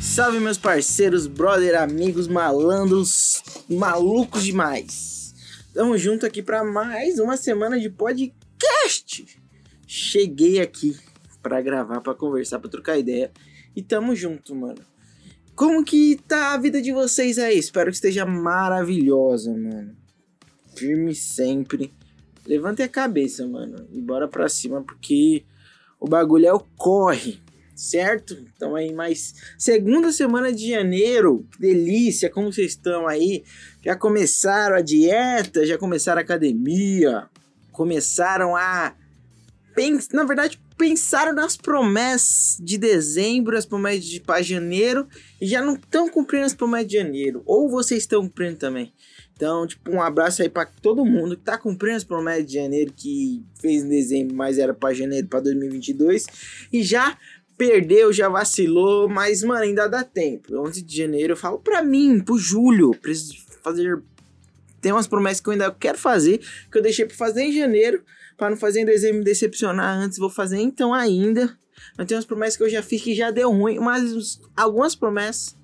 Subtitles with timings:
[0.00, 5.34] Salve meus parceiros, brother, amigos, malandros, malucos demais.
[5.74, 9.26] Tamo junto aqui para mais uma semana de podcast.
[9.86, 10.96] Cheguei aqui
[11.42, 13.30] para gravar, para conversar, para trocar ideia
[13.74, 14.82] e tamo junto, mano.
[15.54, 17.58] Como que tá a vida de vocês aí?
[17.58, 19.96] Espero que esteja maravilhosa, mano.
[20.74, 21.95] Firme sempre.
[22.46, 23.88] Levantem a cabeça, mano.
[23.92, 25.44] E bora pra cima, porque
[25.98, 27.40] o bagulho é o corre,
[27.74, 28.36] certo?
[28.54, 31.46] Então aí, mais segunda semana de janeiro.
[31.52, 33.44] Que delícia, como vocês estão aí?
[33.82, 37.28] Já começaram a dieta, já começaram a academia,
[37.72, 38.94] começaram a.
[40.12, 45.06] Na verdade, pensaram nas promessas de dezembro, as promessas de para janeiro
[45.40, 47.42] e já não estão cumprindo as promessas de janeiro.
[47.44, 48.92] Ou vocês estão cumprindo também.
[49.36, 52.90] Então, tipo, um abraço aí para todo mundo que tá cumprindo as promessas de janeiro
[52.96, 56.24] que fez em dezembro, mas era para janeiro para 2022
[56.72, 57.18] e já
[57.56, 60.58] perdeu, já vacilou, mas mano, ainda dá tempo.
[60.58, 64.02] 11 de janeiro eu falo para mim, pro Júlio, preciso fazer
[64.80, 66.38] tem umas promessas que eu ainda quero fazer,
[66.70, 68.02] que eu deixei para fazer em janeiro
[68.36, 71.56] para não fazer em dezembro me decepcionar antes, vou fazer então ainda.
[71.96, 75.56] Mas tem umas promessas que eu já fiz que já deu ruim, mas algumas promessas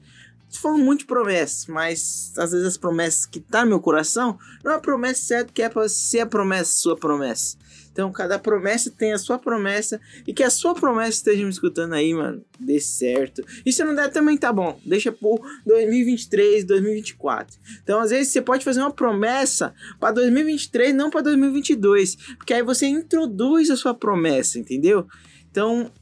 [0.58, 4.74] foram muito promessas, mas às vezes as promessas que tá no meu coração não é
[4.76, 7.56] a promessa certa que é para ser a promessa, sua promessa.
[7.92, 10.00] Então, cada promessa tem a sua promessa.
[10.26, 12.42] E que a sua promessa esteja me escutando aí, mano.
[12.58, 13.44] Dê certo.
[13.64, 14.80] E se não der, também tá bom.
[14.84, 17.58] Deixa por 2023, 2024.
[17.82, 22.16] Então, às vezes, você pode fazer uma promessa para 2023, não para 2022.
[22.38, 25.06] Porque aí você introduz a sua promessa, entendeu?
[25.50, 25.92] Então,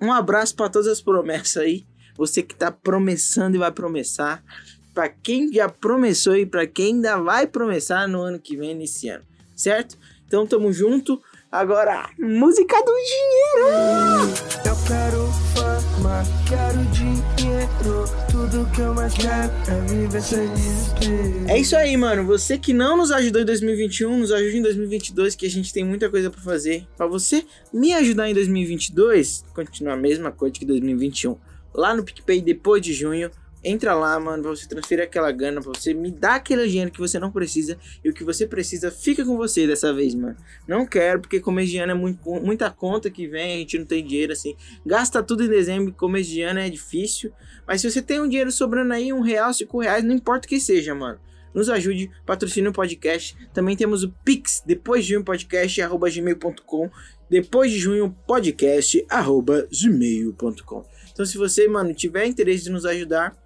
[0.00, 1.86] um abraço para todas as promessas aí.
[2.20, 4.44] Você que tá promessando e vai promessar.
[4.92, 9.08] Para quem já promessou e para quem ainda vai promessar no ano que vem, nesse
[9.08, 9.24] ano.
[9.56, 9.96] Certo?
[10.26, 11.18] Então tamo junto.
[11.50, 14.34] Agora, música do dinheiro!
[14.66, 18.04] Eu quero fama, quero dinheiro.
[18.30, 21.48] Tudo que eu mais quero é viver sem desespero.
[21.48, 22.26] É isso aí, mano.
[22.26, 25.84] Você que não nos ajudou em 2021, nos ajude em 2022, que a gente tem
[25.84, 26.86] muita coisa para fazer.
[26.98, 31.48] Para você me ajudar em 2022, continua a mesma coisa que 2021.
[31.74, 33.30] Lá no PicPay depois de junho,
[33.62, 36.98] Entra lá, mano, pra você transferir aquela grana, pra você me dar aquele dinheiro que
[36.98, 40.34] você não precisa e o que você precisa fica com você dessa vez, mano.
[40.66, 43.84] Não quero, porque começo de ano é muito, muita conta que vem, a gente não
[43.84, 44.56] tem dinheiro assim.
[44.84, 47.30] Gasta tudo em dezembro, começo de ano é difícil.
[47.66, 50.48] Mas se você tem um dinheiro sobrando aí, um real, cinco reais, não importa o
[50.48, 51.20] que seja, mano.
[51.52, 53.36] Nos ajude, patrocine o podcast.
[53.52, 56.88] Também temos o Pix, depois de um podcast, arroba gmail.com.
[57.28, 60.84] Depois de junho, podcast, arroba gmail.com.
[61.20, 63.36] Então, se você, mano, tiver interesse de nos ajudar,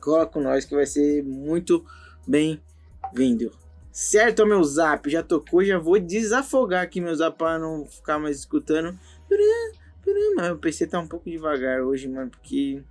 [0.00, 1.86] cola com nós que vai ser muito
[2.26, 3.52] bem-vindo.
[3.92, 8.40] Certo, meu zap já tocou, já vou desafogar aqui meu zap para não ficar mais
[8.40, 8.98] escutando.
[10.34, 12.82] Mas o PC tá um pouco devagar hoje, mano, porque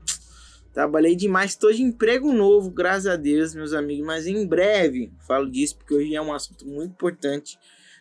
[0.72, 1.58] trabalhei demais.
[1.58, 4.06] Tô de emprego novo, graças a Deus, meus amigos.
[4.06, 7.60] Mas em breve falo disso, porque hoje é um assunto muito importante.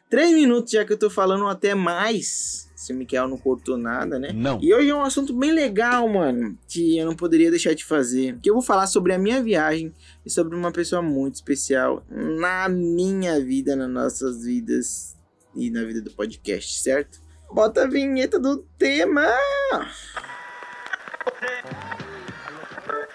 [0.08, 4.18] Três minutos já que eu tô falando, até mais se o Miquel não cortou nada,
[4.18, 4.32] né?
[4.32, 4.58] Não.
[4.60, 8.38] E hoje é um assunto bem legal, mano, que eu não poderia deixar de fazer.
[8.42, 9.94] Que eu vou falar sobre a minha viagem
[10.26, 15.16] e sobre uma pessoa muito especial na minha vida, nas nossas vidas
[15.54, 17.20] e na vida do podcast, certo?
[17.52, 19.26] Bota a vinheta do tema!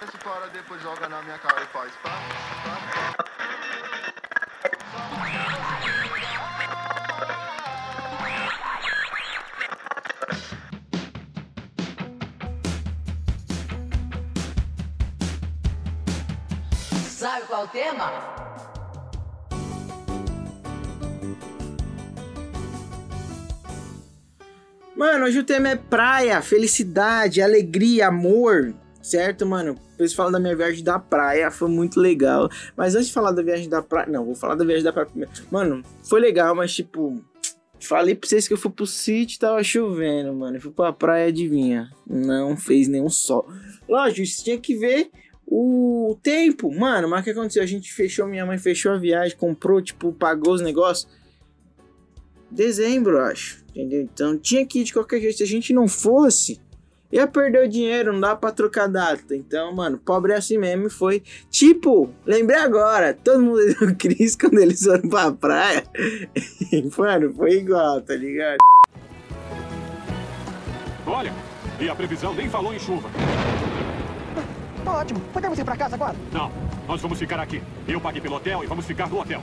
[0.02, 1.92] Essa depois joga na minha cara e faz.
[17.27, 18.09] Sabe qual é o tema?
[24.95, 29.75] Mano, hoje o tema é praia, felicidade, alegria, amor, certo, mano?
[30.00, 32.50] Eles falam da minha viagem da praia, foi muito legal.
[32.77, 35.09] Mas antes de falar da viagem da praia, não, vou falar da viagem da praia
[35.09, 35.33] primeiro.
[35.51, 37.21] Mano, foi legal, mas tipo,
[37.77, 40.56] falei pra vocês que eu fui pro sítio tava chovendo, mano.
[40.56, 41.89] Eu fui pra praia, adivinha?
[42.07, 43.45] Não fez nenhum sol.
[43.85, 45.12] Lógico, você tinha que ver
[45.50, 47.64] o tempo, mano, mas o que aconteceu?
[47.64, 51.10] A gente fechou, minha mãe fechou a viagem, comprou, tipo, pagou os negócios.
[52.52, 53.64] Dezembro, acho.
[53.70, 54.02] Entendeu?
[54.02, 55.38] Então tinha que ir de qualquer jeito.
[55.38, 56.60] Se a gente não fosse,
[57.12, 59.34] ia perder o dinheiro, não dá pra trocar data.
[59.36, 61.24] Então, mano, pobre é assim mesmo foi.
[61.50, 65.84] Tipo, lembrei agora, todo mundo do Cris quando eles foram pra praia.
[66.98, 68.58] mano, foi igual, tá ligado?
[71.06, 71.34] Olha,
[71.80, 73.10] e a previsão nem falou em chuva.
[74.88, 75.19] Ótimo.
[75.34, 76.16] Podemos ir pra casa agora?
[76.31, 76.51] Não,
[76.88, 77.62] nós vamos ficar aqui.
[77.88, 79.42] Eu paguei pelo hotel e vamos ficar no hotel.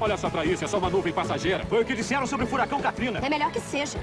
[0.00, 1.64] Olha só pra isso, é só uma nuvem passageira.
[1.66, 3.20] Foi o que disseram sobre o furacão Katrina.
[3.22, 3.98] É melhor que seja.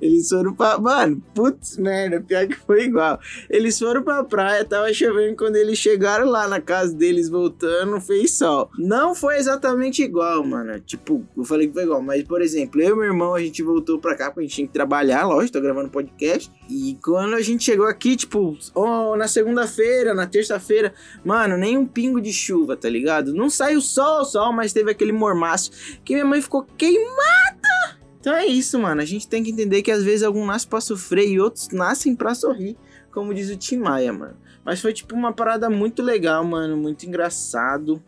[0.00, 0.78] Eles foram pra.
[0.78, 3.18] Mano, putz, merda, pior que foi igual.
[3.48, 5.36] Eles foram pra praia, tava chovendo.
[5.36, 8.70] Quando eles chegaram lá na casa deles voltando, fez sol.
[8.78, 10.78] Não foi exatamente igual, mano.
[10.80, 12.02] Tipo, eu falei que foi igual.
[12.02, 14.54] Mas, por exemplo, eu e meu irmão, a gente voltou pra cá porque a gente
[14.54, 16.50] tinha que trabalhar, lógico, tô gravando podcast.
[16.68, 20.92] E quando a gente chegou aqui, tipo, oh, na segunda-feira, na terça-feira,
[21.24, 23.34] mano, nem um pingo de chuva, tá ligado?
[23.34, 25.70] Não saiu sol, sol, mas teve aquele mormaço
[26.04, 29.00] que minha mãe ficou queimada então é isso, mano.
[29.00, 32.16] A gente tem que entender que às vezes alguns nascem pra sofrer e outros nascem
[32.16, 32.76] pra sorrir,
[33.12, 34.36] como diz o Tim Maia, mano.
[34.64, 36.76] Mas foi tipo uma parada muito legal, mano.
[36.76, 38.02] Muito engraçado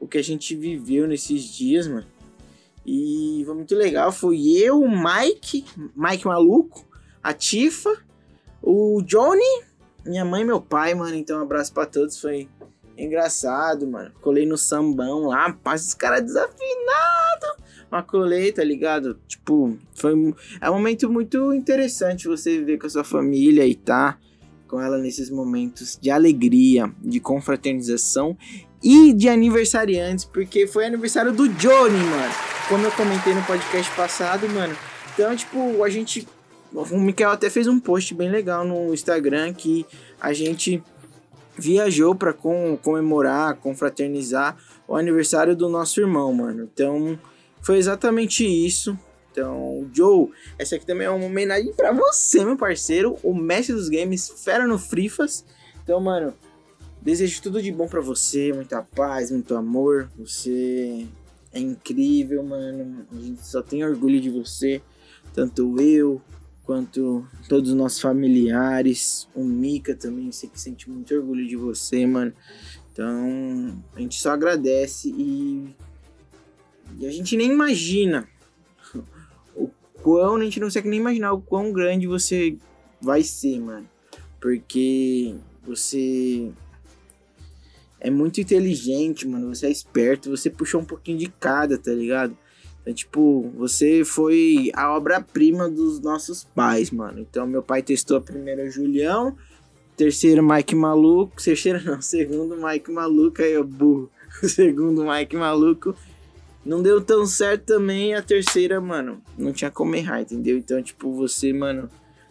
[0.00, 2.06] o que a gente viveu nesses dias, mano.
[2.84, 4.12] E foi muito legal.
[4.12, 5.64] Foi eu, o Mike,
[5.94, 6.84] Mike maluco,
[7.22, 7.96] a Tifa,
[8.60, 9.62] o Johnny,
[10.04, 11.14] minha mãe e meu pai, mano.
[11.14, 12.20] Então um abraço pra todos.
[12.20, 12.48] Foi
[12.98, 14.12] engraçado, mano.
[14.20, 19.18] Colei no sambão lá, paz, os caras desafinados maculei, tá ligado?
[19.26, 20.12] Tipo, foi
[20.60, 24.18] é um momento muito interessante você viver com a sua família e tá
[24.66, 28.36] com ela nesses momentos de alegria, de confraternização
[28.82, 32.34] e de aniversariantes, porque foi aniversário do Johnny, mano.
[32.68, 34.76] Como eu comentei no podcast passado, mano.
[35.14, 36.26] Então, tipo, a gente.
[36.72, 39.86] O Mikael até fez um post bem legal no Instagram que
[40.20, 40.82] a gente
[41.56, 44.56] viajou para com, comemorar, confraternizar
[44.86, 46.68] o aniversário do nosso irmão, mano.
[46.72, 47.18] Então,
[47.66, 48.96] foi exatamente isso.
[49.32, 53.88] Então, Joe, essa aqui também é uma homenagem para você, meu parceiro, o mestre dos
[53.88, 55.44] games, fera no Frifas.
[55.82, 56.32] Então, mano,
[57.02, 60.08] desejo tudo de bom para você, muita paz, muito amor.
[60.16, 61.08] Você
[61.52, 63.04] é incrível, mano.
[63.10, 64.80] A gente só tem orgulho de você,
[65.34, 66.22] tanto eu
[66.62, 69.28] quanto todos os nossos familiares.
[69.34, 72.32] O Mika também, sei que sente muito orgulho de você, mano.
[72.92, 75.74] Então, a gente só agradece e
[76.98, 78.26] e a gente nem imagina
[79.54, 79.68] o
[80.02, 82.56] quão, a gente não consegue nem imaginar o quão grande você
[83.00, 83.88] vai ser, mano.
[84.40, 86.50] Porque você
[88.00, 89.54] é muito inteligente, mano.
[89.54, 92.36] Você é esperto, você puxou um pouquinho de cada, tá ligado?
[92.80, 97.18] Então, tipo, você foi a obra-prima dos nossos pais, mano.
[97.18, 99.36] Então, meu pai testou a primeira Julião,
[99.96, 104.10] terceiro Mike Maluco, terceiro não, segundo Mike Maluco, aí eu burro.
[104.48, 105.94] segundo Mike Maluco
[106.66, 109.22] não deu tão certo também a terceira, mano.
[109.38, 110.58] Não tinha como errar, entendeu?
[110.58, 111.88] Então, tipo, você, mano,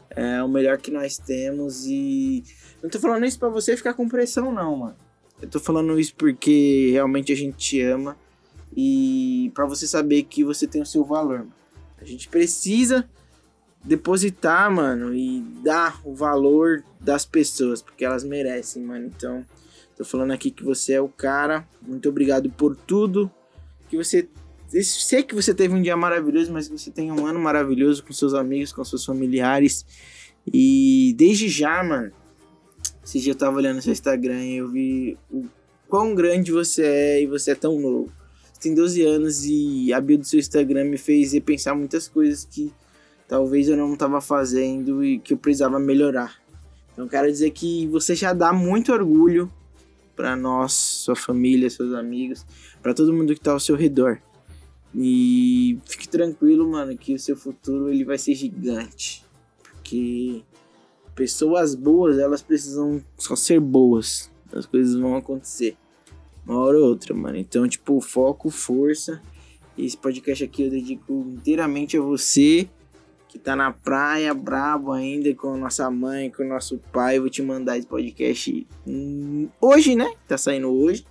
[0.09, 2.43] é o melhor que nós temos e.
[2.83, 4.95] Não tô falando isso pra você ficar com pressão, não, mano.
[5.41, 8.17] Eu tô falando isso porque realmente a gente te ama
[8.75, 11.39] e para você saber que você tem o seu valor.
[11.39, 11.53] Mano.
[11.97, 13.09] A gente precisa
[13.83, 19.05] depositar, mano, e dar o valor das pessoas, porque elas merecem, mano.
[19.05, 19.45] Então,
[19.95, 21.65] tô falando aqui que você é o cara.
[21.81, 23.31] Muito obrigado por tudo
[23.89, 24.27] que você
[24.83, 28.11] sei que você teve um dia maravilhoso, mas que você tenha um ano maravilhoso com
[28.11, 29.85] seus amigos, com seus familiares.
[30.51, 32.11] E desde já, mano,
[33.03, 35.45] esse dia eu tava olhando seu Instagram e eu vi o
[35.87, 38.11] quão grande você é e você é tão novo.
[38.51, 42.45] Você tem 12 anos e a bio do seu Instagram me fez repensar muitas coisas
[42.45, 42.73] que
[43.27, 46.35] talvez eu não estava fazendo e que eu precisava melhorar.
[46.93, 49.51] Então quero dizer que você já dá muito orgulho
[50.15, 52.45] para nós, sua família, seus amigos,
[52.81, 54.21] para todo mundo que tá ao seu redor.
[54.93, 59.25] E fique tranquilo, mano, que o seu futuro ele vai ser gigante.
[59.61, 60.41] Porque
[61.13, 64.31] pessoas boas, elas precisam só ser boas.
[64.53, 65.75] As coisas vão acontecer.
[66.45, 67.37] Uma hora ou outra, mano.
[67.37, 69.21] Então, tipo, foco, força.
[69.77, 72.69] Esse podcast aqui eu dedico inteiramente a você
[73.35, 77.19] que tá na praia, brabo ainda, com nossa mãe, com nosso pai.
[77.19, 78.65] vou te mandar esse podcast
[79.59, 80.09] hoje, né?
[80.25, 81.05] Tá saindo hoje.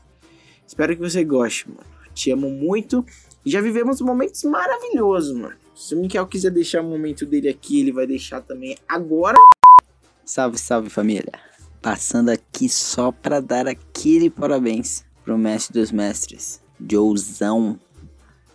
[0.66, 1.84] Espero que você goste, mano.
[2.14, 3.04] Te amo muito.
[3.44, 5.54] Já vivemos momentos maravilhosos, mano.
[5.76, 9.36] Se o Mikael quiser deixar o momento dele aqui, ele vai deixar também agora.
[10.24, 11.32] Salve, salve família.
[11.82, 17.78] Passando aqui só pra dar aquele parabéns pro mestre dos mestres, Joezão,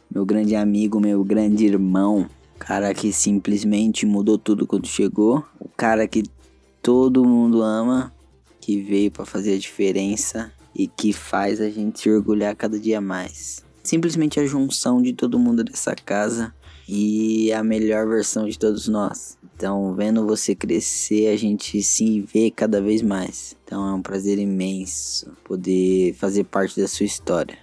[0.09, 2.27] meu grande amigo, meu grande irmão
[2.60, 6.24] cara que simplesmente mudou tudo quando chegou, o cara que
[6.84, 8.13] todo mundo ama,
[8.60, 13.00] que veio para fazer a diferença e que faz a gente se orgulhar cada dia
[13.00, 13.63] mais.
[13.82, 16.54] Simplesmente a junção de todo mundo dessa casa
[16.88, 19.38] e a melhor versão de todos nós.
[19.56, 23.56] Então, vendo você crescer, a gente se vê cada vez mais.
[23.63, 27.58] Então, é um prazer imenso poder fazer parte da sua história.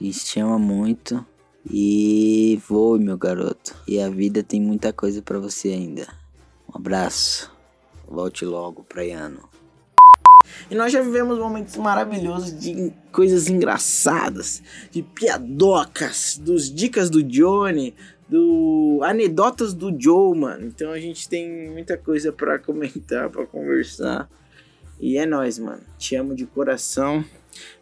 [0.00, 1.24] A gente te ama muito
[1.70, 3.74] E voe, meu garoto.
[3.86, 6.06] E a vida tem muita coisa para você ainda.
[6.68, 7.50] Um abraço.
[8.06, 9.48] Volte logo, praiano.
[10.70, 17.94] E nós já vivemos momentos maravilhosos de coisas engraçadas, de piadocas, dos dicas do Johnny,
[18.28, 20.66] do anedotas do Joe, mano.
[20.66, 24.28] Então a gente tem muita coisa para comentar, para conversar.
[25.00, 25.82] E é nóis, mano.
[25.98, 27.24] Te amo de coração.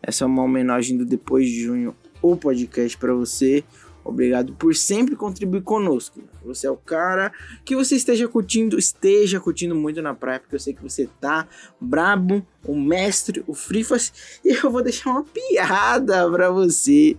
[0.03, 3.64] Essa é uma homenagem do Depois de Junho, o podcast para você.
[4.05, 6.21] Obrigado por sempre contribuir conosco.
[6.45, 7.33] Você é o cara
[7.64, 11.47] que você esteja curtindo, esteja curtindo muito na praia, porque eu sei que você tá
[11.81, 17.17] brabo, o mestre, o Frifas, e eu vou deixar uma piada pra você.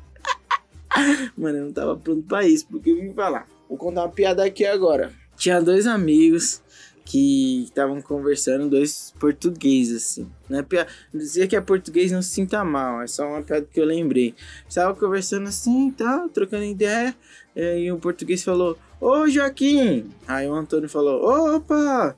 [1.38, 3.48] Mano, eu não tava pronto pra isso, porque eu vim falar.
[3.70, 5.14] Vou contar uma piada aqui agora.
[5.38, 6.62] Tinha dois amigos
[7.06, 10.28] que estavam conversando, dois portugueses, assim.
[10.50, 13.68] Não é piada, dizer que é português não se sinta mal, é só uma piada
[13.72, 14.34] que eu lembrei.
[14.68, 17.16] Estavam conversando assim, tá, trocando ideia,
[17.56, 20.10] e o português falou, ô Joaquim!
[20.28, 22.16] Aí o Antônio falou, opa,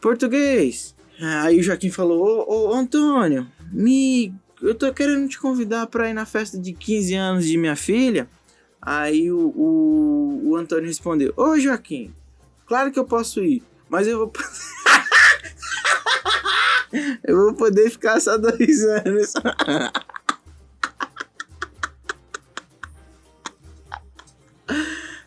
[0.00, 0.94] português!
[1.20, 4.32] Aí o Joaquim falou, ô, ô Antônio, me...
[4.62, 8.28] eu tô querendo te convidar para ir na festa de 15 anos de minha filha.
[8.80, 12.12] Aí o, o, o Antônio respondeu, ô Joaquim,
[12.66, 13.62] claro que eu posso ir.
[13.88, 14.32] Mas eu vou.
[17.24, 19.32] eu vou poder ficar só dois anos.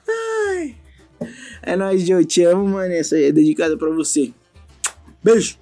[0.07, 0.77] Ai.
[1.61, 2.25] É nóis, Joe.
[2.25, 2.93] Te amo, mano.
[2.93, 4.33] Essa é dedicada pra você.
[5.23, 5.57] Beijo.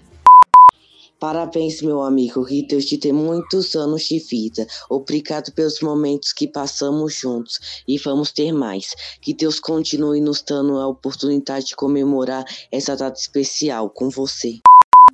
[1.20, 4.66] Parabéns, meu amigo, que Deus te dê muitos anos de vida.
[4.90, 8.96] Obrigado pelos momentos que passamos juntos e vamos ter mais.
[9.22, 14.60] Que Deus continue nos dando a oportunidade de comemorar essa data especial com você.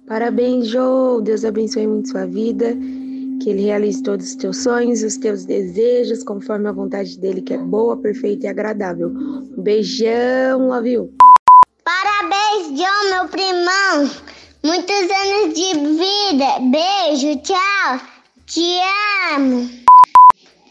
[0.08, 1.24] Parabéns, Joe.
[1.24, 2.78] Deus abençoe muito sua vida.
[3.42, 7.54] Que Ele realize todos os teus sonhos, os teus desejos, conforme a vontade dele, que
[7.56, 9.10] é boa, perfeita e agradável.
[9.10, 11.12] Um beijão, love you.
[11.84, 14.36] Parabéns, John, meu primão.
[14.66, 16.58] Muitos anos de vida.
[16.60, 18.02] Beijo, tchau.
[18.48, 18.80] Te
[19.36, 19.70] amo.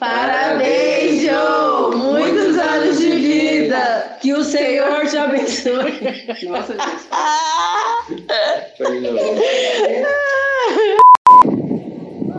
[0.00, 1.94] Parabéns, Joe!
[1.94, 4.18] Muitos anos de vida!
[4.20, 5.92] Que o Senhor te abençoe!
[6.48, 6.74] Nossa,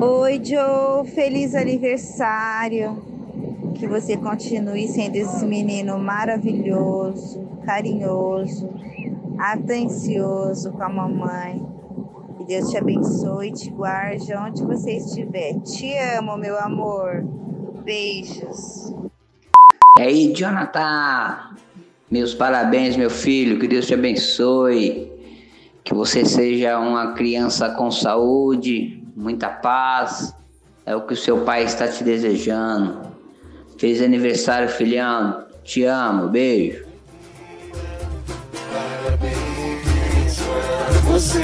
[0.01, 1.07] Oi, Joe!
[1.07, 3.01] Feliz aniversário!
[3.79, 8.69] Que você continue sendo esse menino maravilhoso, carinhoso,
[9.37, 11.65] atencioso com a mamãe.
[12.37, 15.59] Que Deus te abençoe e te guarde onde você estiver.
[15.61, 17.23] Te amo, meu amor.
[17.83, 18.93] Beijos.
[19.97, 21.55] E aí, Jonathan?
[22.11, 23.59] Meus parabéns, meu filho.
[23.59, 25.11] Que Deus te abençoe.
[25.83, 30.35] Que você seja uma criança com saúde, muita paz.
[30.85, 33.01] É o que o seu pai está te desejando.
[33.77, 35.45] Feliz aniversário, filhão.
[35.63, 36.29] Te amo.
[36.29, 36.84] Beijo.
[41.15, 41.39] Você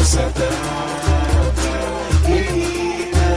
[0.00, 1.70] essa data
[2.26, 3.30] querida,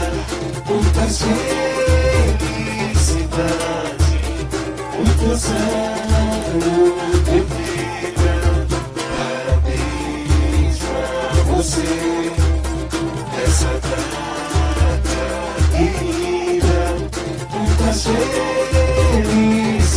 [0.66, 2.48] muitas felicidades,
[4.98, 6.92] muitos anos
[7.24, 8.34] de vida.
[9.46, 11.88] Parabéns pra você
[13.46, 15.18] essa data
[15.70, 16.80] querida,
[17.52, 17.98] muitas
[19.14, 19.94] felicidades,